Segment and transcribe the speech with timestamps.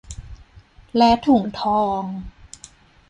[0.97, 2.01] และถุงทอง